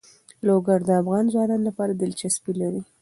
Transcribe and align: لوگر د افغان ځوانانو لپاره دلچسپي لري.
لوگر 0.47 0.79
د 0.85 0.89
افغان 1.01 1.25
ځوانانو 1.33 1.67
لپاره 1.69 1.91
دلچسپي 1.93 2.53
لري. 2.61 2.81